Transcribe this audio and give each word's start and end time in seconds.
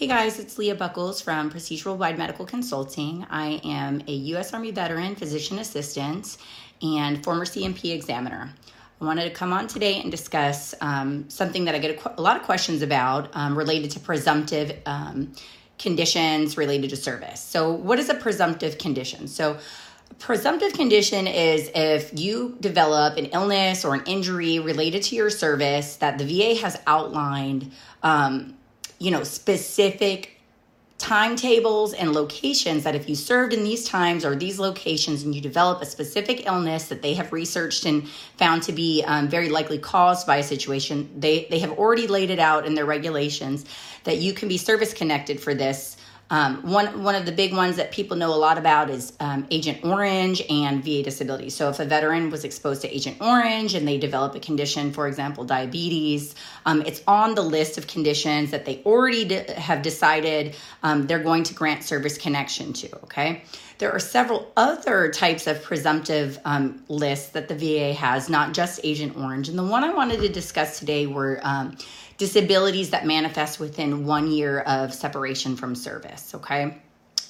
Hey 0.00 0.06
guys, 0.06 0.38
it's 0.38 0.56
Leah 0.56 0.76
Bucholz 0.76 1.22
from 1.22 1.50
Prestige 1.50 1.84
Worldwide 1.84 2.16
Medical 2.16 2.46
Consulting. 2.46 3.26
I 3.28 3.60
am 3.62 4.02
a 4.08 4.12
U.S. 4.32 4.54
Army 4.54 4.70
veteran, 4.70 5.14
physician 5.14 5.58
assistant, 5.58 6.38
and 6.80 7.22
former 7.22 7.44
C&P 7.44 7.92
examiner. 7.92 8.50
I 8.98 9.04
wanted 9.04 9.24
to 9.24 9.30
come 9.30 9.52
on 9.52 9.66
today 9.66 10.00
and 10.00 10.10
discuss 10.10 10.74
um, 10.80 11.28
something 11.28 11.66
that 11.66 11.74
I 11.74 11.78
get 11.80 12.02
a, 12.02 12.18
a, 12.18 12.22
lot 12.22 12.38
of 12.38 12.44
questions 12.44 12.80
about 12.80 13.28
um, 13.34 13.58
related 13.58 13.90
to 13.90 14.00
presumptive 14.00 14.74
um, 14.86 15.34
conditions 15.78 16.56
related 16.56 16.88
to 16.88 16.96
service. 16.96 17.40
So, 17.40 17.70
what 17.70 17.98
is 17.98 18.08
a 18.08 18.14
presumptive 18.14 18.78
condition? 18.78 19.28
So, 19.28 19.58
presumptive 20.18 20.72
condition 20.72 21.26
is 21.26 21.70
if 21.74 22.18
you 22.18 22.56
develop 22.60 23.18
an 23.18 23.26
illness 23.26 23.84
or 23.84 23.94
an 23.94 24.04
injury 24.06 24.60
related 24.60 25.02
to 25.02 25.14
your 25.14 25.28
service 25.28 25.96
that 25.96 26.16
the 26.16 26.24
VA 26.24 26.58
has 26.58 26.80
outlined, 26.86 27.70
um, 28.02 28.54
you 29.00 29.10
know, 29.10 29.24
specific 29.24 30.40
timetables 30.98 31.94
and 31.94 32.12
locations 32.12 32.84
that 32.84 32.94
if 32.94 33.08
you 33.08 33.14
served 33.14 33.54
in 33.54 33.64
these 33.64 33.86
times 33.86 34.22
or 34.22 34.36
these 34.36 34.58
locations 34.58 35.22
and 35.22 35.34
you 35.34 35.40
develop 35.40 35.80
a 35.80 35.86
specific 35.86 36.46
illness 36.46 36.88
that 36.88 37.00
they 37.00 37.14
have 37.14 37.32
researched 37.32 37.86
and 37.86 38.06
found 38.36 38.62
to 38.62 38.70
be 38.70 39.02
um, 39.06 39.26
very 39.26 39.48
likely 39.48 39.78
caused 39.78 40.26
by 40.26 40.36
a 40.36 40.42
situation, 40.42 41.08
they, 41.18 41.46
they 41.48 41.58
have 41.58 41.72
already 41.72 42.06
laid 42.06 42.28
it 42.28 42.38
out 42.38 42.66
in 42.66 42.74
their 42.74 42.84
regulations 42.84 43.64
that 44.04 44.18
you 44.18 44.34
can 44.34 44.46
be 44.46 44.58
service 44.58 44.92
connected 44.92 45.40
for 45.40 45.54
this 45.54 45.96
um, 46.30 46.62
one 46.62 47.02
one 47.02 47.16
of 47.16 47.26
the 47.26 47.32
big 47.32 47.52
ones 47.52 47.76
that 47.76 47.90
people 47.90 48.16
know 48.16 48.32
a 48.32 48.36
lot 48.36 48.56
about 48.56 48.88
is 48.88 49.12
um, 49.18 49.46
Agent 49.50 49.84
Orange 49.84 50.40
and 50.48 50.82
VA 50.84 51.02
disability. 51.02 51.50
So 51.50 51.68
if 51.68 51.80
a 51.80 51.84
veteran 51.84 52.30
was 52.30 52.44
exposed 52.44 52.82
to 52.82 52.94
Agent 52.94 53.20
Orange 53.20 53.74
and 53.74 53.86
they 53.86 53.98
develop 53.98 54.34
a 54.36 54.40
condition, 54.40 54.92
for 54.92 55.08
example, 55.08 55.44
diabetes, 55.44 56.34
um, 56.64 56.82
it's 56.82 57.02
on 57.06 57.34
the 57.34 57.42
list 57.42 57.78
of 57.78 57.88
conditions 57.88 58.52
that 58.52 58.64
they 58.64 58.80
already 58.86 59.34
have 59.34 59.82
decided 59.82 60.54
um, 60.84 61.06
they're 61.08 61.22
going 61.22 61.42
to 61.44 61.54
grant 61.54 61.82
service 61.82 62.16
connection 62.16 62.72
to. 62.74 62.94
Okay. 63.02 63.42
There 63.78 63.90
are 63.90 63.98
several 63.98 64.52
other 64.58 65.10
types 65.10 65.46
of 65.46 65.62
presumptive 65.62 66.38
um, 66.44 66.84
lists 66.88 67.30
that 67.30 67.48
the 67.48 67.54
VA 67.54 67.94
has, 67.94 68.28
not 68.28 68.52
just 68.52 68.78
Agent 68.84 69.16
Orange. 69.16 69.48
And 69.48 69.58
the 69.58 69.64
one 69.64 69.84
I 69.84 69.94
wanted 69.94 70.20
to 70.20 70.28
discuss 70.28 70.78
today 70.78 71.06
were 71.06 71.40
um, 71.42 71.78
disabilities 72.20 72.90
that 72.90 73.06
manifest 73.06 73.58
within 73.58 74.04
one 74.04 74.30
year 74.30 74.60
of 74.60 74.92
separation 74.92 75.56
from 75.56 75.74
service. 75.74 76.34
Okay. 76.34 76.76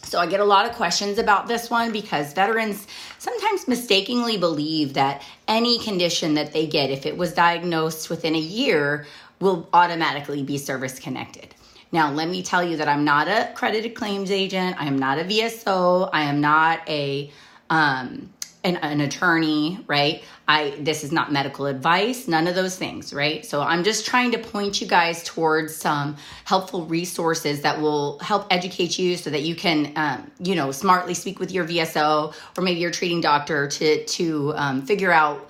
So 0.03 0.19
I 0.19 0.27
get 0.27 0.41
a 0.41 0.45
lot 0.45 0.69
of 0.69 0.75
questions 0.75 1.19
about 1.19 1.47
this 1.47 1.71
one 1.71 1.93
because 1.93 2.33
veterans 2.33 2.89
sometimes 3.19 3.69
mistakenly 3.69 4.37
believe 4.37 4.95
that 4.95 5.23
any 5.47 5.79
condition 5.79 6.35
that 6.35 6.53
they 6.53 6.67
get, 6.67 6.91
if 6.91 7.07
it 7.07 7.17
was 7.17 7.33
diagnosed 7.33 8.11
within 8.11 8.35
a 8.35 8.41
year, 8.41 9.07
will 9.39 9.69
automatically 9.73 10.43
be 10.43 10.59
service 10.59 10.99
connected. 10.99 11.55
Now, 11.93 12.11
let 12.11 12.29
me 12.29 12.43
tell 12.43 12.65
you 12.65 12.77
that 12.79 12.89
I'm 12.89 13.05
not 13.05 13.29
a 13.29 13.53
credited 13.55 13.95
claims 13.95 14.33
agent. 14.33 14.75
I 14.81 14.87
am 14.87 14.99
not 14.99 15.21
a 15.21 15.25
VSO. 15.25 16.11
I 16.13 16.23
am 16.23 16.41
not 16.41 16.81
a 16.89 17.31
um, 17.69 18.31
an, 18.65 18.77
an, 18.77 19.01
attorney, 19.01 19.83
right? 19.87 20.23
I 20.47 20.75
this 20.81 21.03
is 21.03 21.13
not 21.13 21.33
medical 21.33 21.67
advice, 21.67 22.29
none 22.29 22.47
of 22.47 22.55
those 22.55 22.77
things, 22.77 23.15
right? 23.15 23.45
So 23.45 23.63
I'm 23.63 23.85
just 23.85 24.07
trying 24.07 24.33
to 24.33 24.39
point 24.39 24.81
you 24.81 24.87
guys 24.87 25.23
towards 25.25 25.75
some 25.75 26.17
helpful 26.45 26.85
resources 26.87 27.63
that 27.63 27.81
will 27.81 28.19
help 28.19 28.47
educate 28.51 28.99
you 28.99 29.17
so 29.17 29.31
that 29.31 29.43
you 29.43 29.55
can, 29.55 29.93
um, 29.97 30.31
you 30.39 30.55
know, 30.55 30.73
smartly 30.73 31.15
speak 31.15 31.39
with 31.39 31.51
your 31.51 31.67
VSO 31.67 32.35
or 32.57 32.63
maybe 32.63 32.81
your 32.81 32.91
treating 32.91 33.21
doctor 33.21 33.67
to 33.69 34.05
to 34.05 34.53
um, 34.57 34.83
figure 34.83 35.13
out, 35.13 35.49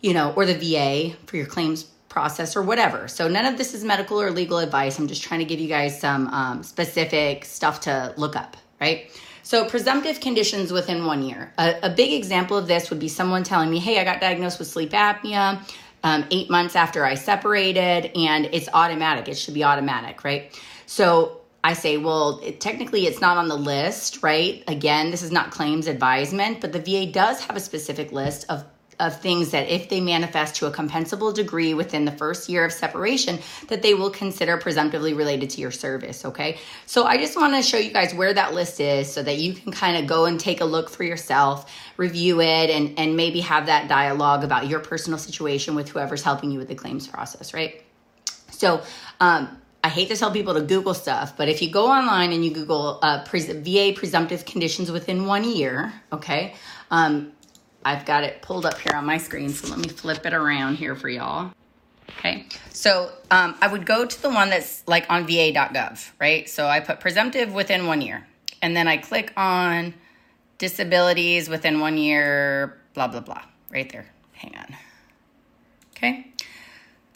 you 0.00 0.14
know, 0.14 0.32
or 0.34 0.46
the 0.46 0.54
VA 0.54 1.16
for 1.26 1.36
your 1.36 1.46
claims 1.46 1.84
process 2.08 2.56
or 2.56 2.62
whatever. 2.62 3.08
So 3.08 3.28
none 3.28 3.44
of 3.44 3.58
this 3.58 3.74
is 3.74 3.84
medical 3.84 4.20
or 4.20 4.30
legal 4.30 4.58
advice. 4.58 4.98
I'm 4.98 5.06
just 5.06 5.22
trying 5.22 5.40
to 5.40 5.46
give 5.46 5.60
you 5.60 5.68
guys 5.68 6.00
some 6.00 6.28
um, 6.28 6.62
specific 6.62 7.44
stuff 7.44 7.80
to 7.82 8.14
look 8.16 8.34
up, 8.34 8.56
right? 8.80 9.10
So, 9.48 9.64
presumptive 9.64 10.20
conditions 10.20 10.72
within 10.72 11.06
one 11.06 11.22
year. 11.22 11.54
A, 11.56 11.76
a, 11.84 11.88
big 11.88 12.12
example 12.12 12.58
of 12.58 12.66
this 12.68 12.90
would 12.90 12.98
be 12.98 13.08
someone 13.08 13.44
telling 13.44 13.70
me, 13.70 13.78
hey, 13.78 13.98
I 13.98 14.04
got 14.04 14.20
diagnosed 14.20 14.58
with 14.58 14.68
sleep 14.68 14.90
apnea 14.90 15.66
um, 16.04 16.26
eight 16.30 16.50
months 16.50 16.76
after 16.76 17.02
I 17.02 17.14
separated, 17.14 18.14
and 18.14 18.44
it's 18.52 18.68
automatic. 18.74 19.26
It 19.26 19.38
should 19.38 19.54
be 19.54 19.64
automatic, 19.64 20.22
right? 20.22 20.54
So, 20.84 21.40
I 21.64 21.72
say, 21.72 21.96
well, 21.96 22.40
it, 22.44 22.60
technically 22.60 23.06
it's 23.06 23.22
not 23.22 23.38
on 23.38 23.48
the 23.48 23.56
list, 23.56 24.22
right? 24.22 24.62
Again, 24.68 25.10
this 25.10 25.22
is 25.22 25.32
not 25.32 25.50
claims 25.50 25.86
advisement, 25.86 26.60
but 26.60 26.74
the 26.74 26.80
VA 26.80 27.10
does 27.10 27.40
have 27.40 27.56
a 27.56 27.60
specific 27.60 28.12
list 28.12 28.44
of 28.50 28.66
of 29.00 29.20
things 29.20 29.50
that 29.50 29.68
if 29.68 29.88
they 29.88 30.00
manifest 30.00 30.56
to 30.56 30.66
a 30.66 30.70
compensable 30.70 31.32
degree 31.32 31.74
within 31.74 32.04
the 32.04 32.12
first 32.12 32.48
year 32.48 32.64
of 32.64 32.72
separation 32.72 33.38
that 33.68 33.82
they 33.82 33.94
will 33.94 34.10
consider 34.10 34.56
presumptively 34.56 35.14
related 35.14 35.50
to 35.50 35.60
your 35.60 35.70
service 35.70 36.24
okay? 36.24 36.58
So 36.86 37.04
i 37.04 37.16
just 37.16 37.36
want 37.36 37.54
to 37.54 37.62
show 37.62 37.78
you 37.78 37.92
guys 37.92 38.14
where 38.14 38.32
that 38.32 38.54
list 38.54 38.80
is 38.80 39.12
so 39.12 39.22
that 39.22 39.36
you 39.36 39.54
can 39.54 39.72
kind 39.72 39.96
of 39.96 40.06
go 40.06 40.24
and 40.24 40.38
take 40.38 40.60
a 40.60 40.64
look 40.64 40.90
for 40.90 41.04
yourself 41.04 41.70
review 41.96 42.40
it 42.40 42.70
and 42.70 42.98
and 42.98 43.16
maybe 43.16 43.40
have 43.40 43.66
that 43.66 43.88
dialogue 43.88 44.44
about 44.44 44.68
your 44.68 44.80
personal 44.80 45.18
situation 45.18 45.74
with 45.74 45.88
whoever's 45.88 46.22
helping 46.22 46.50
you 46.50 46.58
with 46.58 46.68
the 46.68 46.74
claims 46.74 47.06
process 47.06 47.54
right? 47.54 47.82
So 48.50 48.82
um, 49.20 49.56
I 49.82 49.88
hate 49.88 50.08
to 50.08 50.16
tell 50.16 50.32
people 50.32 50.54
to 50.54 50.62
Google 50.62 50.94
stuff, 50.94 51.36
but 51.36 51.48
if 51.48 51.62
you 51.62 51.70
go 51.70 51.86
online 51.86 52.32
and 52.32 52.44
you 52.44 52.50
Google 52.52 52.98
uh, 53.00 53.24
VA 53.24 53.92
presumptive 53.94 54.44
conditions 54.44 54.90
within 54.90 55.26
one 55.26 55.44
year, 55.44 55.92
okay, 56.12 56.54
um, 56.90 57.32
I've 57.88 58.04
got 58.04 58.22
it 58.22 58.42
pulled 58.42 58.66
up 58.66 58.78
here 58.78 58.94
on 58.94 59.06
my 59.06 59.16
screen, 59.16 59.48
so 59.48 59.68
let 59.68 59.78
me 59.78 59.88
flip 59.88 60.26
it 60.26 60.34
around 60.34 60.74
here 60.74 60.94
for 60.94 61.08
y'all. 61.08 61.54
Okay, 62.18 62.44
so 62.68 63.10
um, 63.30 63.54
I 63.62 63.68
would 63.68 63.86
go 63.86 64.04
to 64.04 64.22
the 64.22 64.28
one 64.28 64.50
that's 64.50 64.86
like 64.86 65.06
on 65.08 65.22
va.gov, 65.22 66.10
right? 66.20 66.46
So 66.50 66.66
I 66.66 66.80
put 66.80 67.00
presumptive 67.00 67.54
within 67.54 67.86
one 67.86 68.02
year, 68.02 68.26
and 68.60 68.76
then 68.76 68.88
I 68.88 68.98
click 68.98 69.32
on 69.38 69.94
disabilities 70.58 71.48
within 71.48 71.80
one 71.80 71.96
year, 71.96 72.78
blah, 72.92 73.08
blah, 73.08 73.20
blah, 73.20 73.40
right 73.70 73.90
there. 73.90 74.04
Hang 74.32 74.54
on. 74.58 74.76
Okay, 75.96 76.30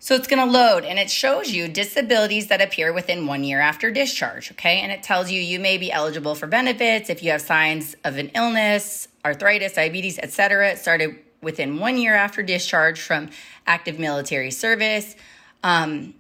so 0.03 0.17
it's 0.17 0.27
going 0.27 0.45
to 0.45 0.53
load 0.53 0.85
and 0.85 0.99
it 0.99 1.09
shows 1.09 1.53
you 1.53 1.69
disabilities 1.69 2.49
that 2.49 2.61
appear 2.61 2.93
within 2.93 3.25
one 3.25 3.45
year 3.45 3.61
after 3.61 3.93
discharge, 3.93 4.51
okay? 4.51 4.81
And 4.81 4.91
it 4.91 5.05
tells 5.05 5.31
you 5.31 5.41
you 5.41 5.61
may 5.61 5.79
be 5.79 5.93
eligible 5.93 6.35
for 6.35 6.49
benefits 6.49 7.09
if 7.09 7.23
you 7.23 7.31
have 7.31 7.41
signs 7.41 7.95
of 8.03 8.19
an 8.19 8.33
illness, 8.35 9.07
arthritis, 9.25 9.75
diabetes, 9.75 10.19
etc. 10.19 10.73
It 10.73 10.79
started 10.79 11.21
within 11.41 11.79
one 11.79 11.99
year 11.99 12.17
after 12.17 12.43
discharge 12.43 13.01
from 13.01 13.31
active 13.65 14.01
military 14.01 14.51
service. 14.51 15.15
Um, 15.63 16.15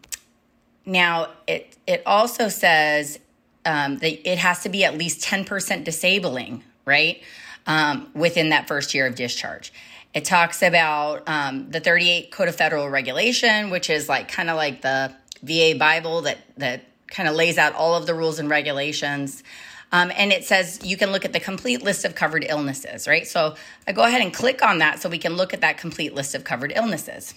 now, 0.86 1.30
it, 1.48 1.76
it 1.84 2.04
also 2.06 2.50
says 2.50 3.18
um, 3.66 3.98
that 3.98 4.30
it 4.30 4.38
has 4.38 4.62
to 4.62 4.68
be 4.68 4.84
at 4.84 4.96
least 4.96 5.24
10% 5.24 5.82
disabling, 5.82 6.62
right? 6.84 7.20
Um, 7.66 8.10
within 8.14 8.50
that 8.50 8.68
first 8.68 8.94
year 8.94 9.08
of 9.08 9.16
discharge. 9.16 9.72
It 10.14 10.24
talks 10.26 10.62
about 10.62 11.22
um, 11.26 11.70
the 11.70 11.80
38 11.80 12.30
Code 12.30 12.48
of 12.48 12.56
Federal 12.56 12.88
Regulation, 12.90 13.70
which 13.70 13.88
is 13.88 14.08
like 14.08 14.28
kind 14.28 14.50
of 14.50 14.56
like 14.56 14.82
the 14.82 15.12
VA 15.42 15.74
Bible 15.78 16.22
that, 16.22 16.38
that 16.58 16.84
kind 17.06 17.28
of 17.28 17.34
lays 17.34 17.56
out 17.56 17.74
all 17.74 17.94
of 17.94 18.06
the 18.06 18.14
rules 18.14 18.38
and 18.38 18.50
regulations. 18.50 19.42
Um, 19.90 20.10
and 20.16 20.32
it 20.32 20.44
says 20.44 20.80
you 20.82 20.96
can 20.96 21.12
look 21.12 21.24
at 21.24 21.32
the 21.32 21.40
complete 21.40 21.82
list 21.82 22.04
of 22.04 22.14
covered 22.14 22.44
illnesses, 22.48 23.06
right? 23.06 23.26
So 23.26 23.54
I 23.86 23.92
go 23.92 24.02
ahead 24.02 24.22
and 24.22 24.32
click 24.32 24.62
on 24.62 24.78
that 24.78 25.00
so 25.00 25.08
we 25.08 25.18
can 25.18 25.34
look 25.34 25.54
at 25.54 25.60
that 25.60 25.78
complete 25.78 26.14
list 26.14 26.34
of 26.34 26.44
covered 26.44 26.72
illnesses. 26.74 27.34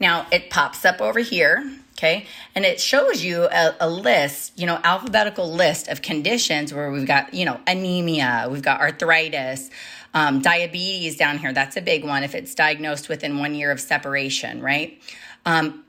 Now 0.00 0.26
it 0.30 0.50
pops 0.50 0.84
up 0.84 1.00
over 1.00 1.20
here, 1.20 1.70
okay, 1.98 2.26
and 2.54 2.64
it 2.64 2.80
shows 2.80 3.24
you 3.24 3.44
a, 3.44 3.74
a, 3.80 3.90
list, 3.90 4.58
you 4.58 4.66
know, 4.66 4.80
alphabetical 4.84 5.52
list 5.52 5.88
of 5.88 6.00
conditions 6.00 6.72
where 6.72 6.92
we've 6.92 7.06
got, 7.06 7.34
you 7.34 7.44
know, 7.44 7.60
anemia, 7.66 8.46
we've 8.48 8.62
got 8.62 8.80
arthritis, 8.80 9.68
um, 10.14 10.40
diabetes 10.40 11.16
down 11.16 11.38
here. 11.38 11.52
That's 11.52 11.76
a 11.76 11.80
big 11.80 12.04
one 12.04 12.22
if 12.22 12.36
it's 12.36 12.54
diagnosed 12.54 13.08
within 13.08 13.38
one 13.38 13.54
year 13.54 13.72
of 13.72 13.80
separation, 13.80 14.62
right? 14.62 15.02
Um, 15.44 15.84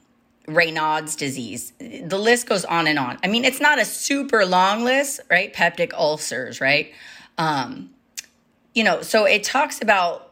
Raynaud's 0.47 1.15
disease. 1.15 1.73
The 1.77 2.17
list 2.17 2.49
goes 2.49 2.65
on 2.65 2.87
and 2.87 2.97
on. 2.97 3.19
I 3.23 3.27
mean, 3.27 3.45
it's 3.45 3.61
not 3.61 3.77
a 3.77 3.85
super 3.85 4.47
long 4.47 4.83
list, 4.83 5.19
right? 5.29 5.53
Peptic 5.53 5.93
ulcers, 5.93 6.59
right? 6.59 6.91
Um, 7.37 7.91
you 8.73 8.83
know, 8.83 9.03
so 9.03 9.25
it 9.25 9.43
talks 9.43 9.79
about 9.79 10.28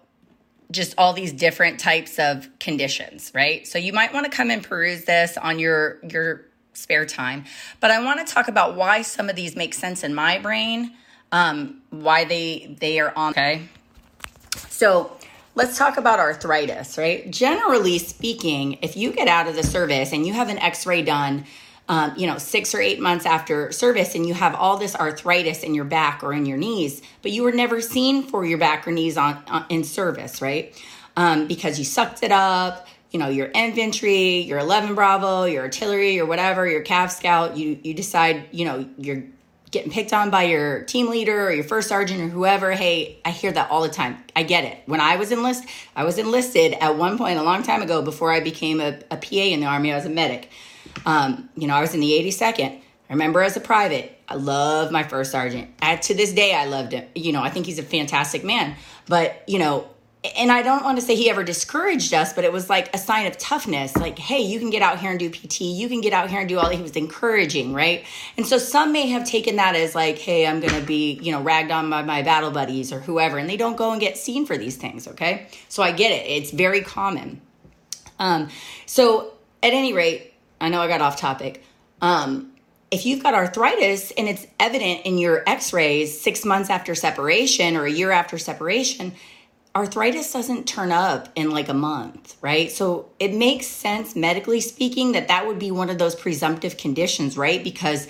just 0.71 0.93
all 0.97 1.13
these 1.13 1.31
different 1.31 1.79
types 1.79 2.19
of 2.19 2.49
conditions, 2.59 3.31
right? 3.33 3.65
So 3.67 3.77
you 3.77 3.93
might 3.93 4.13
want 4.13 4.25
to 4.25 4.31
come 4.31 4.51
and 4.51 4.63
peruse 4.63 5.05
this 5.05 5.37
on 5.37 5.59
your 5.59 5.99
your 6.07 6.45
spare 6.73 7.05
time. 7.05 7.45
But 7.79 7.91
I 7.91 8.03
want 8.03 8.25
to 8.25 8.33
talk 8.33 8.47
about 8.47 8.75
why 8.75 9.01
some 9.01 9.29
of 9.29 9.35
these 9.35 9.55
make 9.55 9.73
sense 9.73 10.03
in 10.03 10.13
my 10.13 10.39
brain, 10.39 10.93
um, 11.31 11.81
why 11.89 12.25
they 12.25 12.75
they 12.79 12.99
are 12.99 13.13
on. 13.15 13.31
Okay, 13.31 13.63
so 14.69 15.17
Let's 15.57 15.75
talk 15.75 15.97
about 15.97 16.19
arthritis, 16.19 16.99
right? 16.99 17.31
Generally 17.31 17.97
speaking, 17.97 18.77
if 18.83 18.95
you 18.95 19.11
get 19.11 19.27
out 19.27 19.47
of 19.47 19.55
the 19.55 19.63
service 19.63 20.13
and 20.13 20.23
you 20.23 20.33
have 20.33 20.49
an 20.49 20.59
x 20.59 20.85
ray 20.85 21.01
done, 21.01 21.45
um, 21.89 22.13
you 22.17 22.27
know, 22.27 22.37
six 22.37 22.75
or 22.75 22.79
eight 22.79 22.99
months 22.99 23.25
after 23.25 23.71
service, 23.71 24.15
and 24.15 24.25
you 24.25 24.33
have 24.33 24.55
all 24.55 24.77
this 24.77 24.95
arthritis 24.95 25.63
in 25.63 25.73
your 25.73 25.85
back 25.85 26.23
or 26.23 26.33
in 26.33 26.45
your 26.45 26.57
knees, 26.57 27.01
but 27.21 27.31
you 27.31 27.43
were 27.43 27.51
never 27.51 27.79
seen 27.79 28.23
for 28.23 28.45
your 28.45 28.57
back 28.57 28.87
or 28.87 28.91
knees 28.91 29.17
on, 29.17 29.41
on 29.47 29.65
in 29.69 29.83
service, 29.83 30.41
right? 30.41 30.81
Um, 31.15 31.47
because 31.47 31.79
you 31.79 31.85
sucked 31.85 32.23
it 32.23 32.31
up, 32.31 32.87
you 33.11 33.19
know, 33.19 33.29
your 33.29 33.49
infantry, 33.53 34.39
your 34.39 34.59
11 34.59 34.95
Bravo, 34.95 35.45
your 35.45 35.63
artillery, 35.63 36.19
or 36.19 36.25
whatever, 36.25 36.67
your 36.67 36.83
Cav 36.83 37.09
Scout, 37.09 37.55
you, 37.55 37.79
you 37.83 37.93
decide, 37.93 38.47
you 38.51 38.65
know, 38.65 38.87
you're 38.97 39.23
getting 39.71 39.91
picked 39.91 40.13
on 40.13 40.29
by 40.29 40.43
your 40.43 40.83
team 40.83 41.09
leader 41.09 41.47
or 41.47 41.51
your 41.51 41.63
first 41.63 41.89
sergeant 41.89 42.21
or 42.21 42.27
whoever. 42.27 42.71
Hey, 42.71 43.19
I 43.25 43.31
hear 43.31 43.51
that 43.51 43.69
all 43.69 43.81
the 43.81 43.89
time. 43.89 44.17
I 44.35 44.43
get 44.43 44.63
it. 44.63 44.77
When 44.85 45.01
I 45.01 45.17
was 45.17 45.31
enlisted, 45.31 45.69
I 45.95 46.03
was 46.03 46.17
enlisted 46.17 46.73
at 46.73 46.97
one 46.97 47.17
point 47.17 47.39
a 47.39 47.43
long 47.43 47.63
time 47.63 47.81
ago 47.81 48.01
before 48.01 48.31
I 48.31 48.39
became 48.39 48.79
a, 48.79 48.99
a 49.11 49.17
PA 49.17 49.35
in 49.35 49.59
the 49.59 49.65
Army. 49.65 49.91
I 49.91 49.95
was 49.95 50.05
a 50.05 50.09
medic. 50.09 50.49
Um, 51.07 51.50
you 51.56 51.68
know, 51.68 51.74
I 51.74 51.80
was 51.80 51.94
in 51.94 52.01
the 52.01 52.12
82nd. 52.12 52.81
I 53.09 53.13
remember 53.13 53.42
as 53.42 53.56
a 53.56 53.62
private, 53.62 54.19
I 54.27 54.36
love 54.36 54.92
my 54.92 55.04
first 55.04 55.31
sergeant. 55.31 55.69
At, 55.81 56.01
to 56.04 56.13
this 56.13 56.33
day, 56.33 56.54
I 56.54 56.65
loved 56.65 56.92
him. 56.92 57.07
You 57.15 57.31
know, 57.31 57.42
I 57.42 57.50
think 57.50 57.65
he's 57.65 57.80
a 57.80 57.83
fantastic 57.83 58.44
man. 58.44 58.75
But, 59.07 59.42
you 59.48 59.57
know, 59.57 59.88
and 60.36 60.51
I 60.51 60.63
don't 60.63 60.83
want 60.83 61.00
to 61.00 61.01
say 61.01 61.15
he 61.15 61.30
ever 61.30 61.45
discouraged 61.45 62.13
us, 62.13 62.33
but 62.33 62.44
it 62.44 62.51
was 62.51 62.69
like 62.69 62.94
a 62.94 62.98
sign 62.98 63.25
of 63.25 63.38
toughness. 63.38 63.95
Like, 63.95 64.19
hey, 64.19 64.42
you 64.42 64.59
can 64.59 64.69
get 64.69 64.81
out 64.81 65.00
here 65.00 65.09
and 65.09 65.18
do 65.18 65.30
PT. 65.30 65.62
You 65.62 65.88
can 65.88 66.01
get 66.01 66.12
out 66.12 66.30
here 66.30 66.42
and 66.42 66.50
do 66.50 66.59
all. 66.59 66.65
That. 66.68 66.75
He 66.75 66.81
was 66.81 66.98
encouraging, 66.98 67.71
right? 67.71 68.04
And 68.36 68.45
so 68.45 68.57
some 68.57 68.92
may 68.92 69.07
have 69.07 69.24
taken 69.24 69.56
that 69.56 69.77
as 69.77 69.95
like, 69.95 70.18
hey, 70.18 70.45
I'm 70.45 70.59
going 70.59 70.74
to 70.74 70.86
be, 70.86 71.13
you 71.21 71.31
know, 71.31 71.42
ragged 71.42 71.71
on 71.71 71.89
by 71.89 72.01
my 72.01 72.21
battle 72.24 72.51
buddies 72.51 72.92
or 72.92 73.00
whoever, 73.00 73.38
and 73.38 73.50
they 73.50 73.56
don't 73.56 73.77
go 73.77 73.94
and 73.94 74.01
get 74.01 74.18
seen 74.18 74.45
for 74.45 74.57
these 74.57 74.75
things. 74.75 75.07
Okay, 75.07 75.48
so 75.69 75.81
I 75.83 75.94
get 75.94 76.12
it. 76.12 76.30
It's 76.30 76.51
very 76.51 76.81
common. 76.81 77.39
Um, 78.19 78.50
so 78.86 79.33
at 79.63 79.71
any 79.71 79.94
rate, 79.94 80.33
I 80.59 80.69
know 80.69 80.81
I 80.81 80.88
got 80.88 81.01
off 81.01 81.18
topic. 81.18 81.63
Um, 82.01 82.54
if 82.89 83.06
you've 83.06 83.21
got 83.21 83.33
arthritis 83.33 84.12
and 84.12 84.30
it's 84.30 84.48
evident 84.59 85.06
in 85.06 85.18
your 85.18 85.44
X-rays 85.48 86.19
six 86.19 86.45
months 86.45 86.69
after 86.69 86.95
separation 86.95 87.75
or 87.75 87.86
a 87.86 87.92
year 87.92 88.12
after 88.12 88.38
separation 88.38 89.13
arthritis 89.77 90.33
doesn't 90.33 90.68
turn 90.68 90.92
up 90.92 91.30
in 91.36 91.51
like 91.51 91.69
a 91.69 91.74
month, 91.74 92.36
right? 92.42 92.71
So 92.71 93.09
it 93.19 93.31
makes 93.31 93.68
sense 93.68 94.15
medically 94.15 94.59
speaking 94.59 95.12
that 95.12 95.27
that 95.27 95.45
would 95.45 95.59
be 95.59 95.69
one 95.69 95.92
of 95.92 96.00
those 96.00 96.15
presumptive 96.15 96.77
conditions, 96.77 97.38
right? 97.38 97.63
Because 97.63 98.07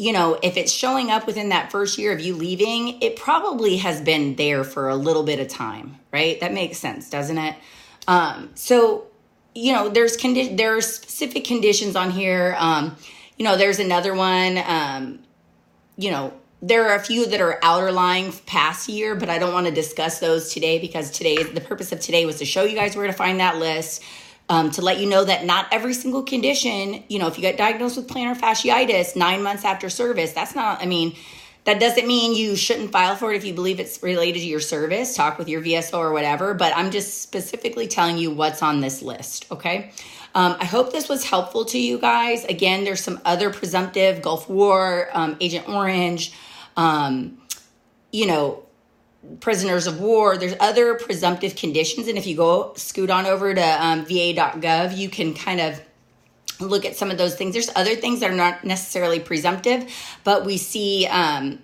you 0.00 0.12
know, 0.12 0.38
if 0.42 0.56
it's 0.56 0.70
showing 0.70 1.10
up 1.10 1.26
within 1.26 1.48
that 1.48 1.72
first 1.72 1.98
year 1.98 2.12
of 2.12 2.20
you 2.20 2.36
leaving, 2.36 3.02
it 3.02 3.16
probably 3.16 3.78
has 3.78 4.00
been 4.00 4.36
there 4.36 4.62
for 4.62 4.88
a 4.88 4.94
little 4.94 5.24
bit 5.24 5.40
of 5.40 5.48
time, 5.48 5.98
right? 6.12 6.38
That 6.38 6.52
makes 6.52 6.78
sense, 6.78 7.10
doesn't 7.10 7.36
it? 7.36 7.56
Um, 8.06 8.50
so, 8.54 9.08
you 9.58 9.72
know, 9.72 9.88
there's 9.88 10.16
condi- 10.16 10.56
there 10.56 10.76
are 10.76 10.80
specific 10.80 11.44
conditions 11.44 11.96
on 11.96 12.10
here. 12.10 12.54
Um, 12.58 12.96
you 13.36 13.44
know, 13.44 13.56
there's 13.56 13.80
another 13.80 14.14
one. 14.14 14.58
Um, 14.58 15.18
you 15.96 16.10
know, 16.10 16.32
there 16.62 16.88
are 16.88 16.94
a 16.94 17.00
few 17.00 17.26
that 17.26 17.40
are 17.40 17.58
outer 17.62 17.90
lying 17.90 18.32
past 18.46 18.88
year, 18.88 19.16
but 19.16 19.28
I 19.28 19.38
don't 19.38 19.52
want 19.52 19.66
to 19.66 19.72
discuss 19.72 20.20
those 20.20 20.52
today 20.52 20.78
because 20.78 21.10
today 21.10 21.42
the 21.42 21.60
purpose 21.60 21.90
of 21.92 22.00
today 22.00 22.24
was 22.24 22.38
to 22.38 22.44
show 22.44 22.64
you 22.64 22.76
guys 22.76 22.96
where 22.96 23.06
to 23.06 23.12
find 23.12 23.40
that 23.40 23.58
list. 23.58 24.02
Um, 24.50 24.70
to 24.70 24.80
let 24.80 24.98
you 24.98 25.06
know 25.06 25.24
that 25.24 25.44
not 25.44 25.66
every 25.72 25.92
single 25.92 26.22
condition, 26.22 27.04
you 27.08 27.18
know, 27.18 27.26
if 27.26 27.36
you 27.36 27.42
get 27.42 27.58
diagnosed 27.58 27.98
with 27.98 28.06
plantar 28.06 28.34
fasciitis 28.34 29.14
nine 29.14 29.42
months 29.42 29.62
after 29.62 29.90
service, 29.90 30.32
that's 30.32 30.54
not, 30.54 30.80
I 30.80 30.86
mean, 30.86 31.14
that 31.64 31.80
doesn't 31.80 32.06
mean 32.06 32.34
you 32.34 32.56
shouldn't 32.56 32.92
file 32.92 33.16
for 33.16 33.32
it 33.32 33.36
if 33.36 33.44
you 33.44 33.52
believe 33.52 33.78
it's 33.78 34.02
related 34.02 34.40
to 34.40 34.46
your 34.46 34.60
service. 34.60 35.14
Talk 35.14 35.38
with 35.38 35.48
your 35.48 35.60
VSO 35.60 35.98
or 35.98 36.12
whatever, 36.12 36.54
but 36.54 36.72
I'm 36.76 36.90
just 36.90 37.22
specifically 37.22 37.86
telling 37.86 38.16
you 38.16 38.30
what's 38.30 38.62
on 38.62 38.80
this 38.80 39.02
list, 39.02 39.46
okay? 39.50 39.92
Um, 40.34 40.56
I 40.60 40.64
hope 40.64 40.92
this 40.92 41.08
was 41.08 41.24
helpful 41.24 41.64
to 41.66 41.78
you 41.78 41.98
guys. 41.98 42.44
Again, 42.44 42.84
there's 42.84 43.02
some 43.02 43.20
other 43.24 43.50
presumptive 43.50 44.22
Gulf 44.22 44.48
War, 44.48 45.08
um, 45.12 45.36
Agent 45.40 45.68
Orange, 45.68 46.32
um, 46.76 47.38
you 48.12 48.26
know, 48.26 48.62
prisoners 49.40 49.86
of 49.86 50.00
war. 50.00 50.38
There's 50.38 50.54
other 50.60 50.94
presumptive 50.94 51.56
conditions. 51.56 52.08
And 52.08 52.16
if 52.16 52.26
you 52.26 52.36
go 52.36 52.72
scoot 52.76 53.10
on 53.10 53.26
over 53.26 53.52
to 53.52 53.84
um, 53.84 54.04
va.gov, 54.04 54.96
you 54.96 55.08
can 55.08 55.34
kind 55.34 55.60
of 55.60 55.80
look 56.60 56.84
at 56.84 56.96
some 56.96 57.10
of 57.10 57.18
those 57.18 57.34
things. 57.34 57.52
There's 57.52 57.70
other 57.74 57.94
things 57.94 58.20
that 58.20 58.30
are 58.30 58.36
not 58.36 58.64
necessarily 58.64 59.20
presumptive, 59.20 59.90
but 60.24 60.44
we 60.44 60.56
see, 60.56 61.06
um, 61.06 61.60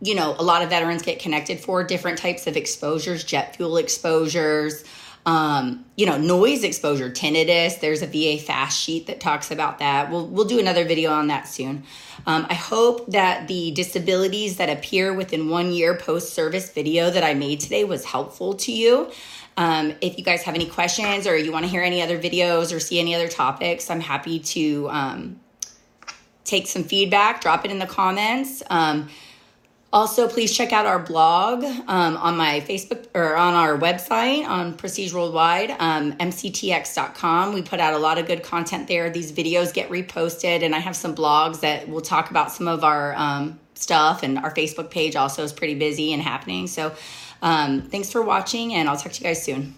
you 0.00 0.14
know, 0.14 0.34
a 0.38 0.42
lot 0.42 0.62
of 0.62 0.70
veterans 0.70 1.02
get 1.02 1.18
connected 1.18 1.60
for 1.60 1.84
different 1.84 2.18
types 2.18 2.46
of 2.46 2.56
exposures, 2.56 3.24
jet 3.24 3.56
fuel 3.56 3.76
exposures, 3.76 4.84
um, 5.26 5.86
you 5.96 6.04
know, 6.04 6.18
noise 6.18 6.64
exposure, 6.64 7.10
tinnitus. 7.10 7.80
There's 7.80 8.02
a 8.02 8.06
VA 8.06 8.42
fast 8.42 8.78
sheet 8.78 9.06
that 9.06 9.20
talks 9.20 9.50
about 9.50 9.78
that. 9.78 10.10
We'll 10.10 10.26
we'll 10.26 10.44
do 10.44 10.58
another 10.58 10.84
video 10.84 11.12
on 11.12 11.28
that 11.28 11.48
soon. 11.48 11.84
Um, 12.26 12.46
I 12.50 12.54
hope 12.54 13.06
that 13.12 13.48
the 13.48 13.70
disabilities 13.70 14.58
that 14.58 14.68
appear 14.68 15.14
within 15.14 15.48
one 15.48 15.72
year 15.72 15.96
post 15.96 16.34
service 16.34 16.70
video 16.70 17.10
that 17.10 17.24
I 17.24 17.32
made 17.32 17.60
today 17.60 17.84
was 17.84 18.04
helpful 18.04 18.54
to 18.54 18.72
you. 18.72 19.10
Um, 19.56 19.94
if 20.00 20.18
you 20.18 20.24
guys 20.24 20.42
have 20.42 20.54
any 20.54 20.66
questions 20.66 21.26
or 21.26 21.36
you 21.36 21.52
want 21.52 21.64
to 21.64 21.70
hear 21.70 21.82
any 21.82 22.02
other 22.02 22.18
videos 22.18 22.74
or 22.74 22.80
see 22.80 22.98
any 22.98 23.14
other 23.14 23.28
topics, 23.28 23.90
I'm 23.90 24.00
happy 24.00 24.40
to 24.40 24.88
um, 24.90 25.40
take 26.44 26.66
some 26.66 26.84
feedback. 26.84 27.40
Drop 27.40 27.64
it 27.64 27.70
in 27.70 27.78
the 27.78 27.86
comments. 27.86 28.62
Um, 28.68 29.08
also, 29.94 30.26
please 30.26 30.52
check 30.52 30.72
out 30.72 30.86
our 30.86 30.98
blog 30.98 31.62
um, 31.62 32.16
on 32.16 32.36
my 32.36 32.60
Facebook 32.62 33.06
or 33.14 33.36
on 33.36 33.54
our 33.54 33.78
website 33.78 34.44
on 34.44 34.74
Prestige 34.74 35.14
Worldwide, 35.14 35.70
um, 35.78 36.14
mctx.com. 36.14 37.54
We 37.54 37.62
put 37.62 37.78
out 37.78 37.94
a 37.94 37.98
lot 37.98 38.18
of 38.18 38.26
good 38.26 38.42
content 38.42 38.88
there. 38.88 39.08
These 39.08 39.30
videos 39.30 39.72
get 39.72 39.90
reposted, 39.90 40.64
and 40.64 40.74
I 40.74 40.80
have 40.80 40.96
some 40.96 41.14
blogs 41.14 41.60
that 41.60 41.88
will 41.88 42.00
talk 42.00 42.30
about 42.30 42.50
some 42.50 42.66
of 42.66 42.82
our 42.82 43.14
um, 43.14 43.60
stuff. 43.74 44.24
And 44.24 44.36
our 44.36 44.52
Facebook 44.52 44.90
page 44.90 45.14
also 45.14 45.44
is 45.44 45.52
pretty 45.52 45.76
busy 45.76 46.12
and 46.12 46.20
happening. 46.20 46.66
So, 46.66 46.92
um, 47.44 47.82
thanks 47.82 48.10
for 48.10 48.22
watching, 48.22 48.74
and 48.74 48.88
I'll 48.88 48.96
talk 48.96 49.12
to 49.12 49.20
you 49.20 49.28
guys 49.28 49.44
soon. 49.44 49.74